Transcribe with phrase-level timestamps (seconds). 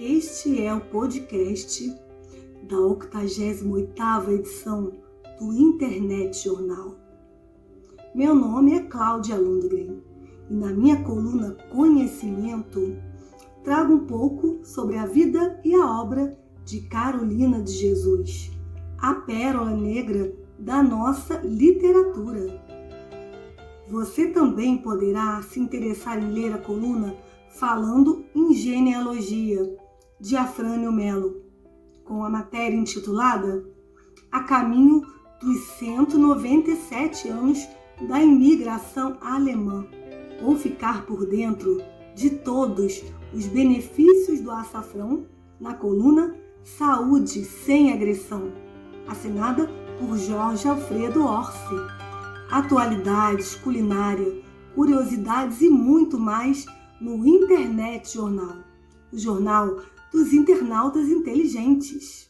[0.00, 1.92] Este é o podcast
[2.68, 4.92] da 88ª edição
[5.40, 6.94] do Internet Jornal.
[8.14, 10.00] Meu nome é Cláudia Lundgren
[10.48, 12.96] e na minha coluna Conhecimento
[13.64, 18.52] trago um pouco sobre a vida e a obra de Carolina de Jesus,
[18.98, 22.62] a pérola negra da nossa literatura.
[23.88, 27.16] Você também poderá se interessar em ler a coluna
[27.50, 29.76] Falando em Genealogia,
[30.20, 31.42] de Afrânio Melo,
[32.04, 33.64] com a matéria intitulada
[34.32, 35.02] A Caminho
[35.40, 37.68] dos 197 anos
[38.08, 39.86] da imigração alemã,
[40.42, 41.82] ou ficar por dentro
[42.14, 45.26] de todos os benefícios do açafrão
[45.60, 48.52] na coluna Saúde sem Agressão,
[49.06, 51.74] assinada por Jorge Alfredo Orsi.
[52.50, 54.42] Atualidades, culinária,
[54.74, 56.66] curiosidades e muito mais
[57.00, 58.56] no Internet Jornal,
[59.12, 59.78] o jornal
[60.12, 62.27] dos internautas inteligentes.